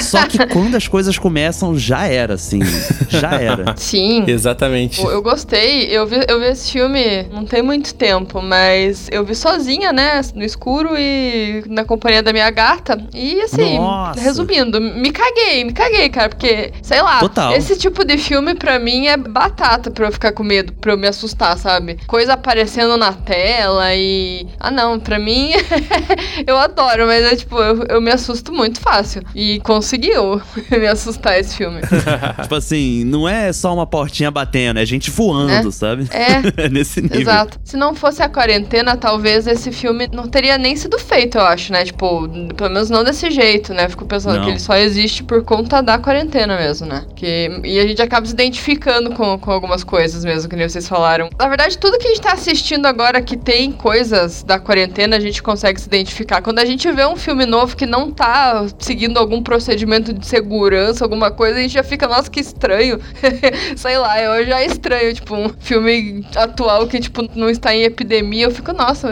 [0.00, 2.60] Só que quando as coisas começam, já era, assim.
[3.08, 3.74] Já era.
[3.76, 4.24] Sim.
[4.26, 5.02] Exatamente.
[5.02, 9.24] Eu eu gostei, eu vi, eu vi esse filme não tem muito tempo, mas eu
[9.24, 13.02] vi sozinha, né, no escuro e na companhia da minha gata.
[13.14, 14.20] E assim, Nossa.
[14.20, 17.52] resumindo, me caguei, me caguei, cara, porque, sei lá, Total.
[17.54, 20.98] esse tipo de filme pra mim é batata pra eu ficar com medo, pra eu
[20.98, 21.98] me assustar, sabe?
[22.06, 24.46] Coisa aparecendo na tela e.
[24.60, 25.50] Ah, não, pra mim
[26.46, 29.22] eu adoro, mas é tipo, eu, eu me assusto muito fácil.
[29.34, 31.80] E conseguiu me assustar esse filme.
[32.42, 35.70] tipo assim, não é só uma portinha batendo, é gente voando, É.
[35.70, 36.08] sabe?
[36.10, 36.68] É.
[36.68, 37.20] Nesse nível.
[37.20, 37.58] Exato.
[37.64, 41.72] Se não fosse a quarentena, talvez esse filme não teria nem sido feito, eu acho,
[41.72, 41.84] né?
[41.84, 43.88] Tipo, pelo menos não desse jeito, né?
[43.88, 44.44] Fico pensando Não.
[44.44, 47.04] que ele só existe por conta da quarentena mesmo, né?
[47.14, 50.88] Que, e a gente acaba se identificando com, com algumas coisas mesmo, que nem vocês
[50.88, 51.28] falaram.
[51.38, 55.20] Na verdade, tudo que a gente tá assistindo agora que tem coisas da quarentena, a
[55.20, 56.42] gente consegue se identificar.
[56.42, 61.04] Quando a gente vê um filme novo que não tá seguindo algum procedimento de segurança,
[61.04, 63.00] alguma coisa, a gente já fica, nossa, que estranho.
[63.76, 68.46] Sei lá, eu já estranho, tipo, um filme atual que, tipo, não está em epidemia,
[68.46, 69.08] eu fico, nossa,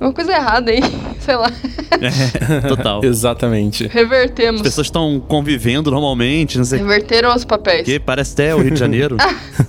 [0.00, 0.80] uma coisa errada aí,
[1.20, 1.50] sei lá.
[2.00, 3.04] É, total.
[3.04, 3.86] Exatamente.
[3.86, 4.60] Revertemos.
[4.60, 7.84] As pessoas estão convivendo normalmente, não sei o Reverteram os papéis.
[7.84, 7.98] que.
[7.98, 9.16] Parece até o Rio de Janeiro.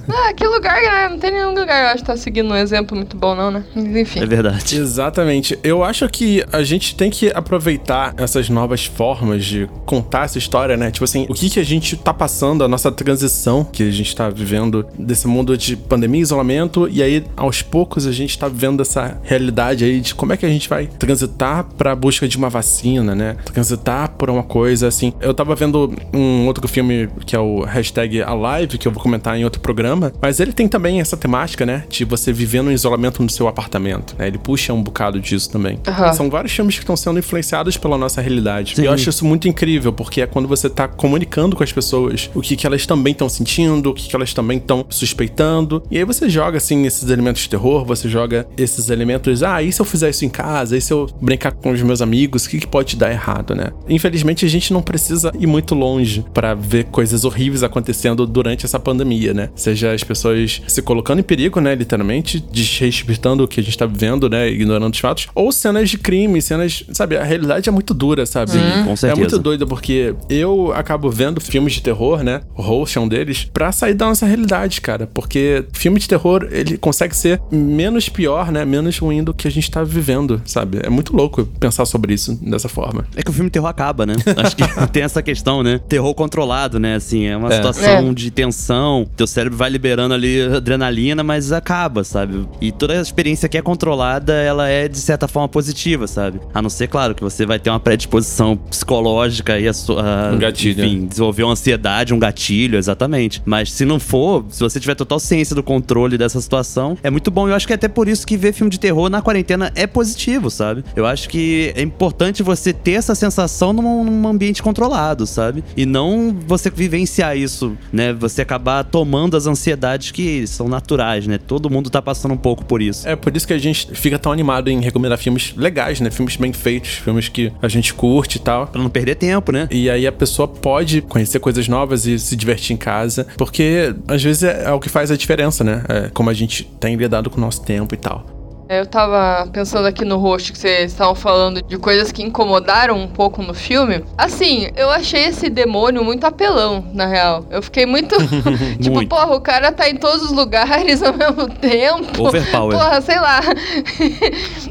[0.10, 1.10] Ah, que lugar, né?
[1.10, 3.63] Não tem nenhum lugar, eu acho, que tá seguindo um exemplo muito bom, não, né?
[3.76, 4.19] Mas enfim.
[4.21, 4.78] É verdade.
[4.78, 5.60] Exatamente.
[5.63, 10.78] Eu acho que a gente tem que aproveitar essas novas formas de contar essa história,
[10.78, 10.91] né?
[10.91, 14.15] Tipo assim, o que que a gente tá passando, a nossa transição que a gente
[14.15, 18.82] tá vivendo desse mundo de pandemia, isolamento, e aí aos poucos a gente tá vivendo
[18.82, 22.50] essa realidade aí de como é que a gente vai transitar pra busca de uma
[22.50, 23.36] vacina, né?
[23.45, 25.13] Transitar por uma coisa assim.
[25.28, 29.38] Eu tava vendo um outro filme que é o hashtag Alive, que eu vou comentar
[29.38, 31.84] em outro programa, mas ele tem também essa temática, né?
[31.90, 34.28] De você viver no isolamento no seu apartamento, né?
[34.28, 35.80] Ele puxa um bocado disso também.
[35.86, 36.13] Aham.
[36.13, 38.78] São vários filmes que estão sendo influenciados pela nossa realidade.
[38.78, 38.84] Sim.
[38.84, 42.30] E eu acho isso muito incrível, porque é quando você tá comunicando com as pessoas
[42.34, 45.84] o que, que elas também estão sentindo, o que, que elas também estão suspeitando.
[45.92, 49.74] E aí você joga, assim, esses elementos de terror, você joga esses elementos, ah, e
[49.74, 50.78] se eu fizer isso em casa?
[50.78, 52.46] E se eu brincar com os meus amigos?
[52.46, 53.72] O que, que pode dar errado, né?
[53.90, 58.80] Infelizmente, a gente não precisa ir muito longe pra ver coisas horríveis acontecendo durante essa
[58.80, 59.50] pandemia, né?
[59.56, 63.86] Seja as pessoas se colocando em perigo, né, literalmente, desrespeitando o que a gente tá
[63.86, 67.94] vivendo, né, ignorando os fatos, ou cenas de crime, cenas, sabe, a realidade é muito
[67.94, 68.52] dura, sabe?
[68.52, 69.16] Sim, com É certeza.
[69.16, 72.42] muito doido porque eu acabo vendo filmes de terror, né?
[72.56, 75.08] O Host é um deles, pra sair da nossa realidade, cara.
[75.14, 78.66] Porque filme de terror, ele consegue ser menos pior, né?
[78.66, 80.80] Menos ruim do que a gente tá vivendo, sabe?
[80.84, 83.06] É muito louco pensar sobre isso dessa forma.
[83.16, 84.16] É que o filme terror acaba, né?
[84.38, 85.80] Acho que tem essa questão, né?
[85.89, 86.96] Terror controlado, né?
[86.96, 87.56] Assim, é uma É.
[87.58, 88.13] situação É.
[88.13, 89.08] de tensão.
[89.15, 92.48] Teu cérebro vai liberando ali adrenalina, mas acaba, sabe?
[92.62, 96.39] E toda a experiência que é controlada, ela é de certa forma positiva, sabe?
[96.54, 100.32] A não ser, claro, que você vai ter uma predisposição psicológica e a sua.
[100.34, 103.41] Um gatilho, Enfim, desenvolver uma ansiedade, um gatilho, exatamente.
[103.46, 107.30] Mas se não for, se você tiver total ciência do controle dessa situação, é muito
[107.32, 107.48] bom.
[107.48, 109.86] Eu acho que é até por isso que ver filme de terror na quarentena é
[109.88, 110.84] positivo, sabe?
[110.96, 114.87] Eu acho que é importante você ter essa sensação num, num ambiente controlado,
[115.26, 115.63] sabe?
[115.76, 118.13] E não você vivenciar isso, né?
[118.13, 121.38] Você acabar tomando as ansiedades que são naturais, né?
[121.38, 123.08] Todo mundo tá passando um pouco por isso.
[123.08, 126.10] É por isso que a gente fica tão animado em recomendar filmes legais, né?
[126.10, 128.67] Filmes bem feitos, filmes que a gente curte e tal.
[128.67, 129.67] Pra não perder tempo, né?
[129.71, 134.23] E aí a pessoa pode conhecer coisas novas e se divertir em casa, porque às
[134.23, 135.84] vezes é, é o que faz a diferença, né?
[135.88, 138.37] É como a gente tem lidado com o nosso tempo e tal.
[138.70, 143.08] Eu tava pensando aqui no rosto que vocês estavam falando de coisas que incomodaram um
[143.08, 144.04] pouco no filme.
[144.18, 147.46] Assim, eu achei esse demônio muito apelão, na real.
[147.50, 148.16] Eu fiquei muito.
[148.82, 149.10] tipo, Muito.
[149.10, 152.28] porra, o cara tá em todos os lugares ao mesmo tempo.
[152.28, 152.78] Overpower.
[152.78, 153.40] Porra, sei lá.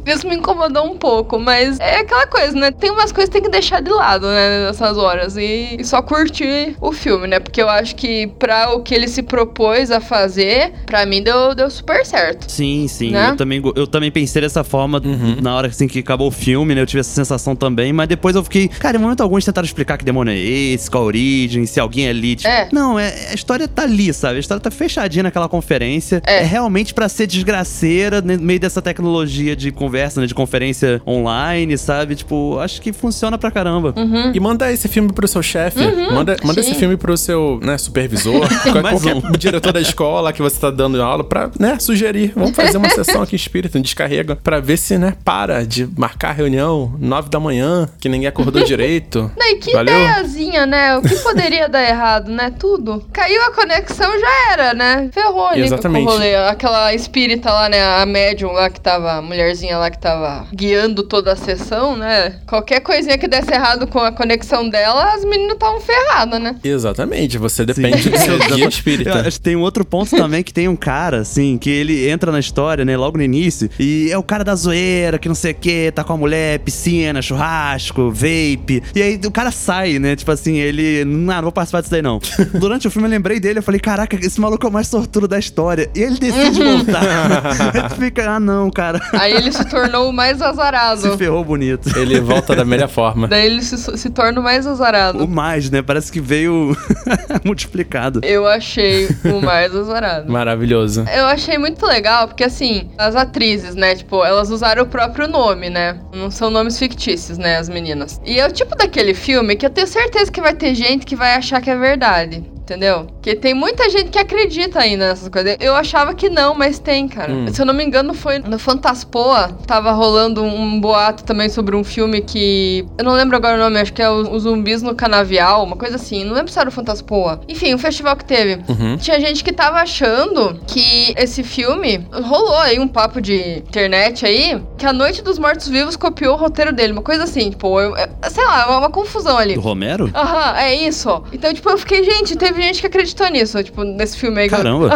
[0.04, 2.70] Isso me incomodou um pouco, mas é aquela coisa, né?
[2.70, 4.66] Tem umas coisas que tem que deixar de lado, né?
[4.66, 5.36] Nessas horas.
[5.36, 7.40] E, só curtir o filme, né?
[7.40, 11.54] Porque eu acho que pra o que ele se propôs a fazer, pra mim deu,
[11.54, 12.50] deu super certo.
[12.50, 13.10] Sim, sim.
[13.10, 13.30] Né?
[13.30, 15.00] Eu, também, go- eu também pensei dessa forma
[15.40, 16.80] na hora assim, que acabou o filme, né?
[16.80, 18.68] Eu tive essa sensação também, mas depois eu fiquei.
[18.68, 21.80] Cara, em momento algum eles tentaram explicar que demônio é esse, qual a origem, se
[21.80, 22.36] alguém é ali.
[22.36, 22.68] Tipo, É.
[22.72, 24.36] Não, é, a história tá ali, sabe?
[24.36, 26.22] A história tá fechadinha naquela conferência.
[26.26, 26.36] É.
[26.40, 30.26] É, realmente pra ser desgraceira né, no meio dessa tecnologia de conversa, né?
[30.26, 32.14] De conferência online, sabe?
[32.14, 33.94] Tipo, acho que funciona pra caramba.
[34.34, 35.80] E manda esse filme pro seu chefe,
[36.12, 39.32] manda, manda esse filme pro seu né, supervisor, qualquer um.
[39.32, 42.32] diretor da escola que você tá dando aula pra, né, sugerir.
[42.34, 46.32] Vamos fazer uma sessão aqui espírita, um descarrega, pra ver se, né, para de marcar
[46.32, 49.30] reunião nove da manhã, que ninguém acordou direito.
[49.36, 49.94] Daí que Valeu?
[49.94, 50.96] ideiazinha, né?
[50.96, 52.52] O que poderia dar errado, né?
[52.58, 53.04] Tudo.
[53.12, 55.08] Caiu a conexão, já era, né?
[55.12, 56.04] Ferrou ali Exatamente.
[56.04, 56.34] com o rolê.
[56.34, 57.82] Aquela espírita lá, né?
[57.82, 62.40] A médium lá que tava, a mulherzinha lá que tava guiando toda a sessão, né?
[62.46, 66.56] Qualquer coisinha que desse errado com a conexão dela, as meninas estavam ferradas, né?
[66.62, 69.28] Exatamente, você depende do seu guia espírita.
[69.42, 72.84] tem um outro ponto também que tem um cara, assim, que ele entra na história,
[72.84, 75.90] né, logo no início, e é o cara da zoeira, que não sei o que,
[75.92, 78.82] tá com a mulher, piscina, churrasco, vape.
[78.94, 80.16] E aí o cara sai, né?
[80.16, 81.04] Tipo assim, ele.
[81.04, 82.18] Não, não vou participar disso daí, não.
[82.58, 85.26] Durante o filme eu lembrei dele, eu falei, caraca, esse maluco é o mais sortudo
[85.28, 85.90] da história.
[85.94, 87.02] E ele decide voltar.
[87.74, 89.00] aí tu fica, ah, não, cara.
[89.12, 91.16] Aí ele se tornou o mais Se azarado.
[91.18, 91.96] ferrou bonito.
[91.98, 93.28] Ele volta da melhor forma.
[93.28, 95.26] Daí ele se, se torna o mais O azarado.
[95.28, 95.82] mais, né?
[95.82, 96.76] Parece que veio
[97.44, 98.20] multiplicado.
[98.24, 100.30] Eu achei o mais azarado.
[100.30, 101.04] Maravilhoso.
[101.14, 105.70] Eu achei muito legal, porque assim, as atrizes, né, tipo, elas usaram o próprio nome,
[105.70, 105.98] né?
[106.12, 108.20] Não são nomes fictícios, né, as meninas.
[108.24, 111.16] E é o tipo daquele filme que eu tenho certeza que vai ter gente que
[111.16, 112.55] vai achar que é verdade.
[112.66, 113.04] Entendeu?
[113.06, 115.56] Porque tem muita gente que acredita ainda nessas coisas.
[115.60, 117.32] Eu achava que não, mas tem, cara.
[117.32, 117.46] Hum.
[117.52, 119.48] Se eu não me engano, foi no Fantaspoa.
[119.66, 122.84] Tava rolando um boato também sobre um filme que.
[122.98, 125.94] Eu não lembro agora o nome, acho que é Os Zumbis no Canavial, uma coisa
[125.96, 126.24] assim.
[126.24, 127.40] Não lembro se era o Fantaspoa.
[127.48, 128.60] Enfim, um festival que teve.
[128.68, 128.96] Uhum.
[128.96, 134.60] Tinha gente que tava achando que esse filme rolou aí um papo de internet aí,
[134.76, 137.96] que a Noite dos Mortos Vivos copiou o roteiro dele, uma coisa assim, tipo, eu-
[137.96, 139.54] eu- sei lá, uma, uma confusão ali.
[139.54, 140.10] Do Romero?
[140.14, 141.22] Aham, é isso.
[141.32, 144.48] Então, tipo, eu fiquei, gente, teve gente que acreditou nisso, tipo, nesse filme aí.
[144.48, 144.90] Caramba.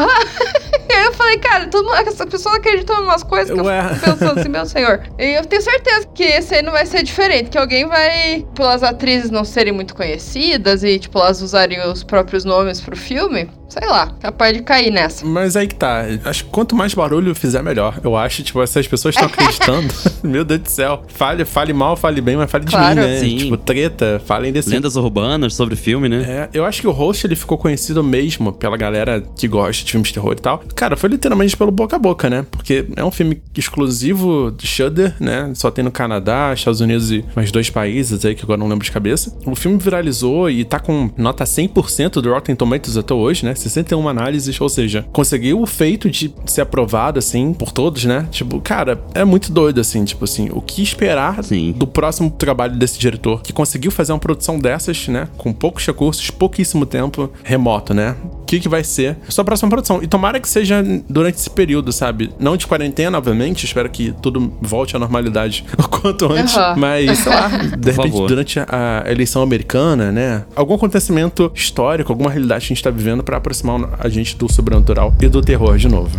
[0.88, 3.79] E aí eu falei, cara, todo mundo, essas pessoas acreditam em umas coisas que Ué.
[3.79, 5.03] eu fico pensando assim, meu senhor.
[5.18, 8.83] E eu tenho certeza que esse aí não vai ser diferente, que alguém vai, pelas
[8.83, 13.88] atrizes não serem muito conhecidas e, tipo, elas usarem os próprios nomes pro filme, sei
[13.88, 15.24] lá, capaz de cair nessa.
[15.24, 16.02] Mas aí que tá.
[16.24, 17.98] Acho que quanto mais barulho fizer, melhor.
[18.04, 19.92] Eu acho, tipo, essas pessoas estão acreditando.
[20.22, 21.02] Meu Deus do céu.
[21.09, 23.00] Fale, fale mal, fale bem, mas fale de Claro.
[23.00, 23.18] mim, né?
[23.18, 23.37] Sim.
[23.37, 24.68] Tipo, treta, falem desse.
[24.70, 26.22] Lendas urbanas sobre o filme, né?
[26.28, 29.90] É, eu acho que o host ele ficou conhecido mesmo pela galera que gosta de
[29.92, 30.62] filmes de terror e tal.
[30.74, 32.44] Cara, foi literalmente pelo boca a boca, né?
[32.50, 35.50] Porque é um filme exclusivo do Shudder, né?
[35.54, 38.85] Só tem no Canadá, Estados Unidos e mais dois países aí que agora não lembro
[38.85, 39.37] de cabeça.
[39.46, 43.54] O filme viralizou e tá com nota 100% do Rotten Tomatoes até hoje, né?
[43.61, 48.27] 61 análises, ou seja, conseguiu o feito de ser aprovado assim por todos, né?
[48.31, 51.73] Tipo, cara, é muito doido assim, tipo assim, o que esperar Sim.
[51.73, 55.29] do próximo trabalho desse diretor, que conseguiu fazer uma produção dessas, né?
[55.37, 58.16] Com poucos recursos, pouquíssimo tempo, remoto, né?
[58.51, 60.03] O que, que vai ser sua próxima produção?
[60.03, 62.33] E tomara que seja durante esse período, sabe?
[62.37, 63.65] Não de quarentena, obviamente.
[63.65, 66.57] Espero que tudo volte à normalidade o quanto antes.
[66.57, 66.75] Aham.
[66.77, 67.47] Mas, sei lá,
[67.79, 68.27] de repente, favor.
[68.27, 70.45] durante a eleição americana, né?
[70.57, 74.53] Algum acontecimento histórico, alguma realidade que a gente tá vivendo pra aproximar a gente do
[74.53, 76.19] sobrenatural e do terror de novo.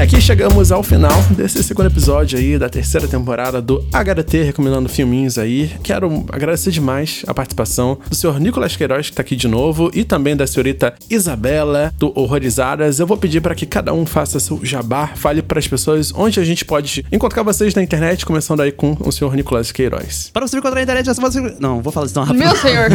[0.00, 4.88] E aqui chegamos ao final desse segundo episódio aí da terceira temporada do HDT, recomendando
[4.88, 5.70] filminhos aí.
[5.82, 10.02] Quero agradecer demais a participação do senhor Nicolas Queiroz, que tá aqui de novo, e
[10.02, 12.98] também da senhorita Isabela, do Horrorizadas.
[12.98, 16.40] Eu vou pedir para que cada um faça seu jabá, fale para as pessoas onde
[16.40, 20.30] a gente pode encontrar vocês na internet, começando aí com o senhor Nicolas Queiroz.
[20.32, 21.56] Para você me encontrar na internet, é só você...
[21.60, 22.42] Não, vou falar isso tão rápido.
[22.42, 22.88] Meu senhor.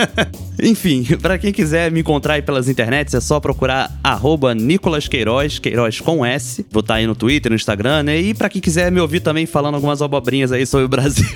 [0.62, 5.58] Enfim, pra quem quiser me encontrar aí pelas internets, é só procurar arroba Nicolas Queiroz,
[5.58, 6.45] Queiroz com S.
[6.70, 8.20] Vou estar aí no Twitter, no Instagram, né?
[8.20, 11.26] E pra quem quiser me ouvir também falando algumas abobrinhas aí sobre o Brasil,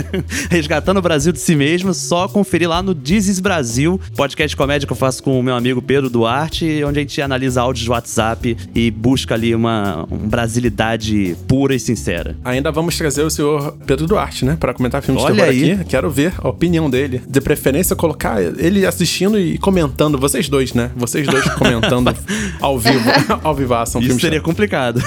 [0.50, 4.86] resgatando o Brasil de si mesmo, só conferir lá no Dizes Brasil, podcast de comédia
[4.86, 7.90] que eu faço com o meu amigo Pedro Duarte, onde a gente analisa áudios de
[7.90, 12.36] WhatsApp e busca ali uma, uma brasilidade pura e sincera.
[12.44, 14.56] Ainda vamos trazer o senhor Pedro Duarte, né?
[14.58, 15.72] Para comentar filmes de Olha terror aí.
[15.72, 15.84] aqui.
[15.84, 17.22] Quero ver a opinião dele.
[17.28, 20.18] De preferência, colocar ele assistindo e comentando.
[20.18, 20.90] Vocês dois, né?
[20.96, 22.14] Vocês dois comentando
[22.60, 23.10] ao vivo,
[23.42, 23.98] ao vivaço.
[23.98, 25.00] Um Isso seria complicado.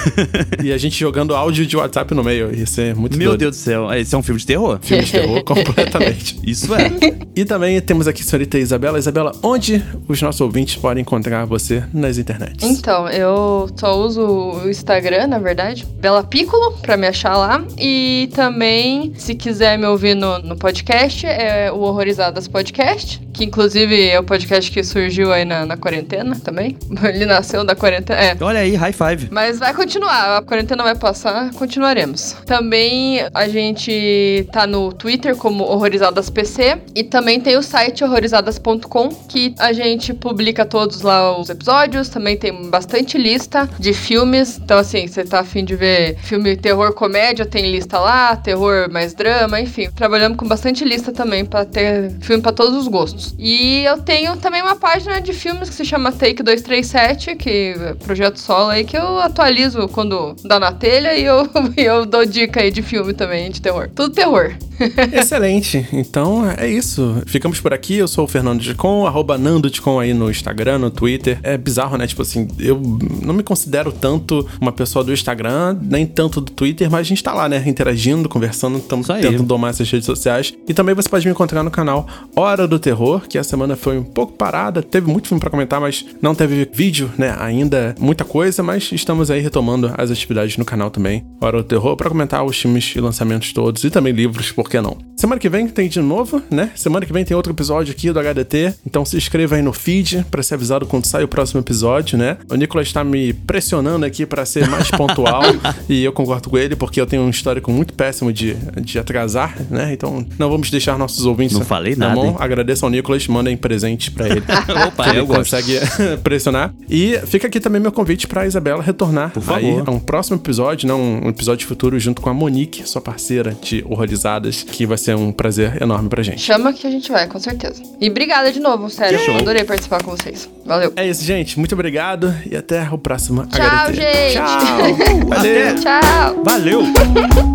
[0.62, 2.54] E a gente jogando áudio de WhatsApp no meio.
[2.54, 3.40] Ia ser muito Meu doido.
[3.40, 4.78] Deus do céu, esse é um filme de terror?
[4.80, 6.38] Filme de terror completamente.
[6.42, 6.90] Isso é.
[7.36, 8.98] E também temos aqui a senhorita Isabela.
[8.98, 12.62] Isabela, onde os nossos ouvintes podem encontrar você nas internets?
[12.62, 17.64] Então, eu só uso o Instagram, na verdade, Bela Piccolo, pra me achar lá.
[17.78, 24.08] E também, se quiser me ouvir no, no podcast, é o Horrorizadas Podcast, que inclusive
[24.08, 26.76] é o podcast que surgiu aí na, na quarentena também.
[27.02, 28.18] Ele nasceu da quarentena.
[28.18, 28.36] É.
[28.40, 29.28] Olha aí, high five.
[29.34, 32.36] Mas vai continuar, a quarentena vai passar, continuaremos.
[32.46, 39.08] Também a gente tá no Twitter como Horrorizadas PC e também tem o site horrorizadas.com
[39.28, 44.56] que a gente publica todos lá os episódios, também tem bastante lista de filmes.
[44.56, 49.14] Então assim, você tá afim de ver filme terror comédia, tem lista lá, terror mais
[49.14, 49.90] drama, enfim.
[49.90, 53.34] Trabalhamos com bastante lista também pra ter filme pra todos os gostos.
[53.36, 57.94] E eu tenho também uma página de filmes que se chama Take 237, que é
[57.94, 62.60] projeto solo aí que eu atualizo quando dá na telha e eu, eu dou dica
[62.60, 63.88] aí de filme também, de terror.
[63.94, 64.54] Tudo terror.
[65.12, 65.86] Excelente.
[65.92, 67.22] Então é isso.
[67.26, 67.96] Ficamos por aqui.
[67.96, 71.38] Eu sou o Fernando Dicon, arroba Nando Dicon aí no Instagram, no Twitter.
[71.42, 72.06] É bizarro, né?
[72.06, 72.80] Tipo assim, eu
[73.22, 77.22] não me considero tanto uma pessoa do Instagram, nem tanto do Twitter, mas a gente
[77.22, 77.62] tá lá, né?
[77.66, 80.52] Interagindo, conversando, estamos tentando domar essas redes sociais.
[80.68, 83.98] E também você pode me encontrar no canal Hora do Terror, que a semana foi
[83.98, 84.82] um pouco parada.
[84.82, 87.36] Teve muito filme pra comentar, mas não teve vídeo, né?
[87.38, 91.24] Ainda muita coisa, mas estamos aí retomando as atividades no canal também.
[91.40, 94.80] Hora do Terror, pra comentar os filmes e lançamentos todos e também livros, por que
[94.80, 94.96] não?
[95.16, 96.70] Semana que vem tem de novo, né?
[96.74, 98.74] Semana que vem tem outro episódio aqui do HDT.
[98.86, 102.36] Então se inscreva aí no feed pra ser avisado quando sai o próximo episódio, né?
[102.50, 105.42] O Nicolas tá me pressionando aqui pra ser mais pontual
[105.88, 109.56] e eu concordo com ele porque eu tenho um histórico muito péssimo de, de atrasar,
[109.70, 109.92] né?
[109.92, 112.26] Então não vamos deixar nossos ouvintes Não falei na nada, mão.
[112.30, 112.36] hein?
[112.38, 114.42] Agradeço ao Nicolas, mandem presente pra ele.
[114.88, 115.38] Opa, que ele eu gosto.
[115.40, 115.78] consegue
[116.22, 116.74] pressionar.
[116.90, 119.58] E fica aqui também meu convite pra Isabela retomar retornar Por favor.
[119.58, 120.94] aí a um próximo episódio, né?
[120.94, 125.32] Um episódio futuro junto com a Monique, sua parceira de Horrorizadas, que vai ser um
[125.32, 126.40] prazer enorme pra gente.
[126.40, 127.82] Chama que a gente vai, com certeza.
[128.00, 129.18] E obrigada de novo, sério.
[129.18, 129.36] Show.
[129.36, 130.48] Adorei participar com vocês.
[130.64, 130.92] Valeu.
[130.96, 131.58] É isso, gente.
[131.58, 134.00] Muito obrigado e até o próximo Tchau, HDT.
[134.00, 134.34] gente.
[134.34, 135.28] Tchau.
[135.28, 135.74] Valeu.
[135.80, 136.42] Tchau.
[136.44, 136.82] Valeu!